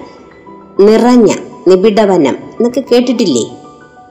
നിറഞ്ഞ 0.81 1.35
നിബിഡവനം. 1.69 2.35
എന്നൊക്കെ 2.35 2.81
കേട്ടിട്ടില്ലേ? 2.81 3.59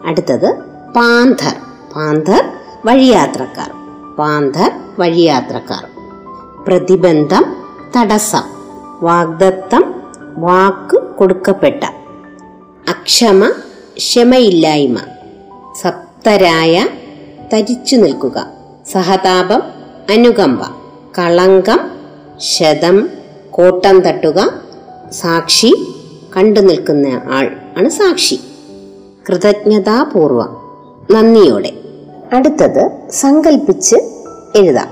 അടുത്തത് 0.06 0.73
പാന്തർ 0.96 1.56
പാന്ധർ 1.96 2.50
വഴിയാത്രക്കാർ. 2.86 3.72
പാന്ധർ 4.16 4.72
വഴിയാത്രക്കാർ. 5.00 5.86
പ്രതിബന്ധം 6.68 7.56
തടസ്സം. 7.98 8.42
വാഗ്ദത്തം 9.02 9.96
വാക്ക് 10.38 11.04
കൊടുക്കപ്പെട്ട. 11.18 11.84
അക്ഷമ 12.90 13.52
ക്ഷമയില്ലായ്മ. 13.98 14.98
സപ്തരായ 15.82 16.88
തരിച്ചു 17.54 17.96
നിൽക്കുക. 17.96 18.48
സഹതാപം 18.92 19.62
അനുകമ്പ. 20.10 20.62
കളങ്കം 21.20 21.92
ശതം 22.38 23.10
കോട്ടം 23.52 24.00
തട്ടുക. 24.00 24.54
സാക്ഷി 25.12 25.96
കണ്ടു 26.38 26.60
നിൽക്കുന്ന 26.60 27.22
ആൾ 27.34 27.56
ആണ് 27.78 27.90
സാക്ഷി. 27.90 28.40
കൃതജ്ഞതാപൂർവം. 29.30 30.63
നന്ദിയോടെ. 31.12 31.74
അടുത്തത് 32.34 32.92
സങ്കൽപ്പിച്ച് 33.12 33.96
എഴുതാം. 34.56 34.88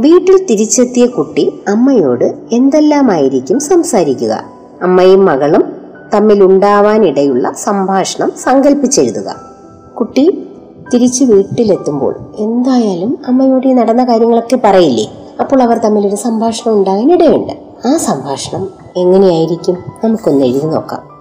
വീട്ടിൽ 0.00 0.46
തിരിച്ചെത്തിയ 0.46 1.06
കുട്ടി 1.06 1.52
അമ്മയോട് 1.68 2.34
എന്തെല്ലാമായിരിക്കും 2.52 3.60
സംസാരിക്കുക? 3.60 4.44
അമ്മയും 4.82 5.26
മകളും 5.26 5.72
തമ്മിൽ 6.14 6.44
ഉണ്ടാവാനിടയുള്ള 6.44 7.52
സംഭാഷണം 7.52 8.32
സങ്കല്പിച്ചെഴുതുക 8.42 9.36
കുട്ടി 10.00 10.48
തിരിച്ച് 10.94 11.24
വീട്ടിലെത്തുമ്പോൾ 11.24 12.14
എന്തായാലും 12.38 13.18
അമ്മയോട് 13.28 13.66
ഈ 13.66 13.72
നടന്ന 13.72 14.04
കാര്യങ്ങളൊക്കെ 14.04 14.58
പറയില്ലേ? 14.64 15.12
അപ്പോൾ 15.40 15.62
അവർ 15.62 15.78
തമ്മിലൊരു 15.78 16.16
സംഭാഷണം 16.16 16.74
ഉണ്ടാകാൻ 16.74 17.12
ഇടയുണ്ട് 17.12 17.52
ആ 17.86 17.96
സംഭാഷണം 17.96 18.70
എങ്ങനെയായിരിക്കും? 18.96 19.76
നമുക്കൊന്ന് 20.04 20.46
എഴുതി 20.46 20.66
നോക്കാം. 20.66 21.13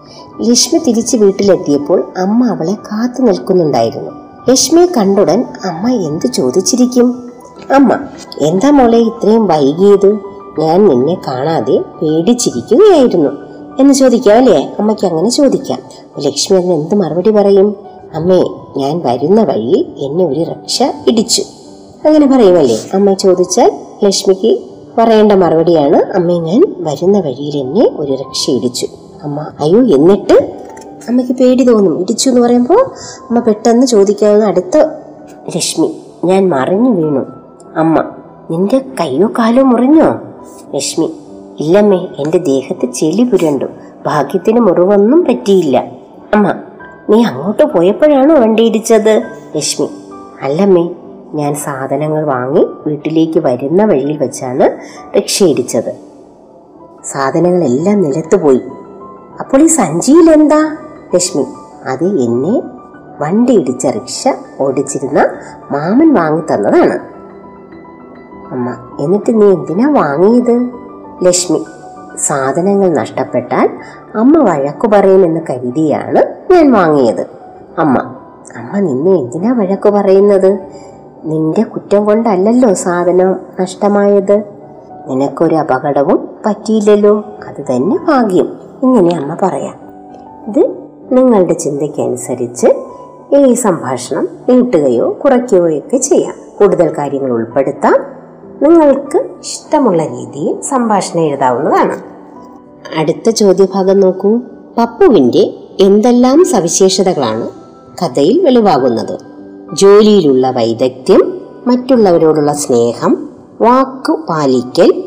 ലക്ഷ്മി 0.49 0.79
തിരിച്ച് 0.79 1.17
വീട്ടിലെത്തിയപ്പോൾ 1.17 2.13
അമ്മ 2.17 2.47
അവളെ 2.47 2.73
കാത്തു 2.73 3.21
നിൽക്കുന്നുണ്ടായിരുന്നു. 3.21 4.11
ലക്ഷ്മിയെ 4.49 4.85
കണ്ടുടൻ 4.85 5.45
അമ്മ 5.65 5.89
എന്ത് 5.89 6.27
ചോദിച്ചിരിക്കും? 6.27 7.23
അമ്മ 7.71 7.99
എന്താ 8.41 8.69
മോളെ 8.69 8.97
ഇത്രയും 8.97 9.47
വൈകിയത്? 9.47 10.19
ഞാൻ 10.59 10.87
നിന്നെ 10.87 11.17
കാണാതെ 11.27 11.77
പേടിച്ചിരിക്കുകയായിരുന്നു. 11.77 13.31
എന്ന് 13.79 13.93
ചോദിക്കാം 13.93 14.37
അല്ലേ? 14.37 14.75
അമ്മയ്ക്ക് 14.79 15.05
അങ്ങനെ 15.05 15.29
ചോദിക്കാം. 15.29 15.79
ലക്ഷ്മി 16.25 16.57
അതിന് 16.57 16.73
എന്ത് 16.73 16.95
മറുപടി 16.95 17.29
പറയും? 17.29 17.75
അമ്മേ 18.15 18.41
ഞാൻ 18.77 19.01
വരുന്ന 19.05 19.43
വഴിയിൽ 19.43 19.85
എന്നെ 19.99 20.25
ഒരു 20.25 20.39
രക്ഷ 20.39 20.83
ഇടിച്ചു 21.07 21.41
അങ്ങനെ 22.05 22.25
പറയുമല്ലേ 22.25 22.77
അമ്മ 22.93 23.13
ചോദിച്ചാൽ 23.13 23.71
ലക്ഷ്മിക്ക് 24.03 24.59
പറയേണ്ട 24.97 25.31
മറുപടിയാണ് 25.31 25.95
അമ്മേ 25.95 26.33
ഞാൻ 26.39 26.61
വരുന്ന 26.79 27.19
വഴിയിൽ 27.19 27.57
എന്നെ 27.57 27.89
ഒരു 27.99 28.11
രക്ഷ 28.11 28.49
ഇടിച്ചു. 28.49 28.85
അമ്മ. 29.23 29.45
അയ്യോ 29.59 29.79
എന്നിട്ട്? 29.79 30.53
അമ്മയ്ക്ക് 31.07 31.33
പേടി 31.33 31.63
തോന്നും. 31.63 32.01
ഇടിച്ചു 32.01 32.29
എന്ന് 32.29 32.41
പറയുമ്പോൾ 32.41 32.81
അമ്മ 33.21 33.39
പെട്ടെന്ന് 33.39 33.87
ചോദിക്കാവുന്ന 33.87 34.45
അടുത്ത 34.45 34.77
രശ്മി. 35.57 36.01
ഞാൻ 36.23 36.49
മറിഞ്ഞു 36.49 36.89
വീണു. 36.89 37.25
അമ്മ 37.75 38.03
നിന്റെ 38.51 38.81
കയ്യോ 38.99 39.27
കാലോ 39.39 39.63
മുറിഞ്ഞോ? 39.63 40.19
രശ്മി 40.75 41.13
ഇല്ലമ്മേ 41.59 41.97
എന്റെ 41.97 42.37
ദേഹത്ത് 42.37 42.93
ചെളി 42.93 43.23
പുരണ്ടു. 43.23 43.65
ഭാഗ്യത്തിന് 44.05 44.59
മുറിവൊന്നും 44.59 45.25
പറ്റിയില്ല. 45.25 45.77
അമ്മ 46.33 46.53
നീ 47.09 47.23
അങ്ങോട്ട് 47.23 47.63
പോയപ്പോഴാണോ 47.63 48.35
വണ്ടി 48.35 48.63
ഇടിച്ചത്? 48.63 49.23
അല്ലമ്മേ 50.41 50.89
ഞാൻ 51.33 51.55
സാധനങ്ങൾ 51.55 52.23
വാങ്ങി 52.25 52.65
വീട്ടിലേക്ക് 52.87 53.39
വരുന്ന 53.39 53.85
വഴിയിൽ 53.85 54.17
വെച്ചാണ് 54.17 54.65
രക്ഷയിടിച്ചത് 55.17 55.95
സാധനങ്ങളെല്ലാം 57.05 58.01
നിലത്ത് 58.01 58.35
പോയി. 58.41 58.61
അപ്പോൾ 59.39 59.61
ഈ 59.61 59.67
സഞ്ചിയിൽ 59.67 60.31
എന്താ 60.31 60.77
ലക്ഷ്മി 61.13 61.45
അത് 61.85 62.03
എന്നെ 62.03 62.61
വണ്ടി 63.21 63.53
ഇടിച്ച 63.53 63.87
റിക്ഷ 63.87 64.27
ഓടിച്ചിരുന്ന 64.59 65.29
മാമൻ 65.71 66.13
വാങ്ങി 66.13 66.41
തന്നതാണ്. 66.53 66.99
അമ്മ 68.51 68.97
എന്നിട്ട് 68.99 69.41
നീ 69.41 69.47
എന്തിനാ 69.47 69.89
വാങ്ങിയത്? 69.89 70.69
ലക്ഷ്മി 71.25 71.65
സാധനങ്ങൾ 72.17 72.89
നഷ്ടപ്പെട്ടാൽ 72.89 73.69
അമ്മ 74.15 74.43
വഴക്കു 74.49 74.87
പറയുമെന്ന് 74.87 75.41
കരുതിയാണ് 75.49 76.23
ഞാൻ 76.51 76.71
വാങ്ങിയത്. 76.71 77.27
അമ്മ 77.77 78.15
അമ്മ 78.57 78.79
നിന്നെ 78.79 79.11
എന്തിനാ 79.11 79.51
വഴക്കു 79.51 79.89
പറയുന്നത്? 79.89 80.59
നിന്റെ 81.23 81.63
കുറ്റം 81.63 82.05
കൊണ്ടല്ലല്ലോ 82.05 82.73
സാധനം 82.73 83.35
നഷ്ടമായത്. 83.61 84.52
നിനക്കൊരു 85.07 85.55
അപകടവും 85.55 86.29
പറ്റിയില്ലല്ലോ. 86.45 87.17
അത് 87.19 87.75
തന്നെ 87.75 87.97
ഭാഗ്യം. 87.97 88.53
ഇങ്ങനെ 88.83 89.15
അമ്മ 89.17 89.37
പറയാം. 89.41 89.75
ഇത് 90.47 90.75
നിങ്ങളുടെ 91.11 91.53
ചിന്തയ്ക്കനുസരിച്ച് 91.53 92.67
ഈ 93.35 93.53
സംഭാഷണം 93.53 94.27
നീട്ടുകയോ 94.49 95.17
കുറയ്ക്കുകയോ 95.23 95.77
ഒക്കെ 95.77 95.97
ചെയ്യാം. 95.97 96.33
കൂടുതൽ 96.59 96.97
കാര്യങ്ങൾ 96.97 97.31
ഉൾപ്പെടുത്താം. 97.31 97.95
നിങ്ങൾക്ക് 98.63 99.17
ഇഷ്ടമുള്ള 99.17 100.03
രീതിയിൽ 100.03 100.61
സംഭാഷണം 100.61 101.21
എഴുതാവുന്നതാണ്. 101.21 101.99
അടുത്ത 102.99 103.29
ചോദ്യഭാഗം 103.29 103.99
നോക്കൂ. 103.99 104.39
പപ്പുവിന്റെ 104.77 105.53
എന്തെല്ലാം 105.79 106.45
സവിശേഷതകളാണ് 106.45 107.49
കഥയിൽ 108.03 108.45
വെളിവാകുന്നത്? 108.45 109.19
ജോലിയിലുള്ള 109.73 110.51
വൈദഗ്ധ്യം 110.51 111.41
മറ്റുള്ളവരോടുള്ള 111.67 112.53
സ്നേഹം 112.53 113.32
വാക്കു 113.63 114.25
പാലിക്കൽ 114.29 115.03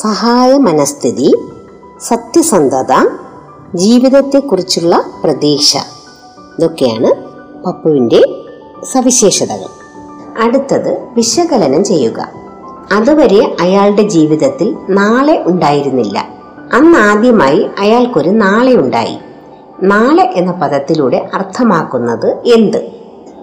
സഹായ 0.00 0.52
മനസ്ഥിതി 0.52 1.34
സത്യസന്ധത 2.00 3.08
ജീവിതത്തെക്കുറിച്ചുള്ള 3.74 5.04
പ്രതീക്ഷ. 5.24 5.76
ഇതൊക്കെയാണ് 6.58 7.14
പപ്പുവിന്റെ 7.66 8.22
സവിശേഷതകൾ. 8.92 9.66
അടുത്തത് 10.42 11.08
വിശകലനം 11.14 11.84
ചെയ്യുക. 11.84 12.28
അതുവരെ 12.92 13.56
അയാളുടെ 13.60 14.02
ജീവിതത്തിൽ 14.02 14.76
നാളെ 14.90 15.42
ഉണ്ടായിരുന്നില്ല. 15.46 16.24
അന്ന് 16.72 16.98
ആദ്യമായി 16.98 17.66
അയാൾക്കൊരു 17.78 18.30
നാളെ 18.30 18.74
ഉണ്ടായി. 18.74 19.18
നാളെ 19.82 20.32
എന്ന 20.36 20.52
പദത്തിലൂടെ 20.52 21.28
അർത്ഥമാക്കുന്നത് 21.34 22.30
എന്ത്? 22.30 22.90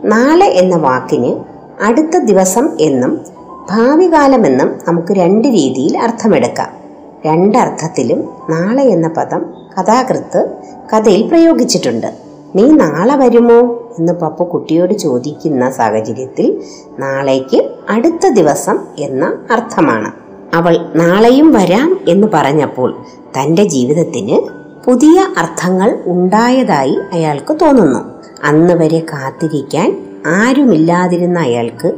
നാളെ 0.03 0.45
എന്ന 0.45 0.75
വാക്കിന് 0.75 1.35
അടുത്ത 1.83 2.17
ദിവസം 2.17 2.81
എന്നും 2.81 3.35
ഭാവി 3.69 4.13
കാലമെന്നും 4.13 4.73
നമുക്ക് 4.87 5.13
രണ്ട് 5.13 5.47
രീതിയിൽ 5.47 5.97
അർത്ഥമെടുക്കാം. 5.97 6.67
രണ്ടർത്ഥത്തിലും 7.25 8.29
നാളെ 8.49 8.83
എന്ന 8.83 9.07
പദം 9.07 9.45
കഥാകൃത്ത് 9.79 10.49
കഥയിൽ 10.93 11.27
പ്രയോഗിച്ചിട്ടുണ്ട്. 11.27 12.07
നീ 12.55 12.71
നാളെ 12.71 13.15
വരുമോ? 13.15 13.81
എന്ന് 13.99 14.13
പപ്പ 14.13 14.43
കുട്ടിയോട് 14.43 14.93
ചോദിക്കുന്ന 14.93 15.69
സാഹചര്യത്തിൽ 15.69 16.63
നാളേക്ക് 16.99 17.71
അടുത്ത 17.89 18.27
ദിവസം 18.27 18.79
എന്ന 18.97 19.37
അർത്ഥമാണ്. 19.51 20.11
അവൾ 20.53 20.77
നാളെയും 20.95 21.53
വരാം 21.53 21.99
എന്ന് 22.07 22.27
പറഞ്ഞപ്പോൾ 22.33 22.97
തന്റെ 23.39 23.63
ജീവിതത്തിന് 23.63 24.41
പുതിയ 24.85 25.25
അർത്ഥങ്ങൾ 25.37 25.99
ഉണ്ടായതായി 26.05 26.97
അയാൾക്ക് 27.13 27.57
തോന്നുന്നു. 27.61 27.99
അന്ന് 28.43 28.73
വരെ 28.73 28.99
കാത്തിരിക്കാൻ 28.99 30.04
ആരുമില്ലാതിരുന്ന 30.25 31.39
അയാൾക്ക് 31.39 31.91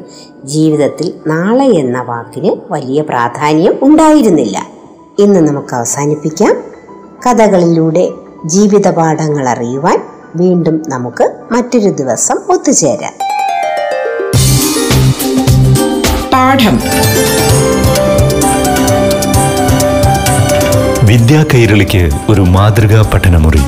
ജീവിതത്തിൽ 0.43 1.13
നാളെ 1.27 1.65
എന്ന 1.65 2.01
വാക്കിന് 2.01 2.55
വലിയ 2.71 3.01
പ്രാധാന്യം 3.01 3.73
ഉണ്ടായിരുന്നില്ല. 3.81 4.67
ഇന്ന് 5.19 5.39
നമുക്ക് 5.39 5.75
അവസാനിപ്പിക്കാം. 5.75 6.55
കഥകളിലൂടെ 7.27 8.09
ജീവിതപാഠങ്ങൾ 8.45 9.49
അറിയുവാൻ 9.49 10.03
വീണ്ടും 10.35 10.83
നമുക്ക് 10.87 11.29
മറ്റൊരു 11.51 11.89
ദിവസം 11.89 12.35
ഒത്തുചേരാം. 12.49 13.13
പാഠം. 16.33 16.79
വിദ്യാ 21.03 21.45
കൈരളിക്ക് 21.53 22.09
ഒരു 22.29 22.41
മാതൃകാ 22.41 23.11
പഠനമുറി. 23.13 23.59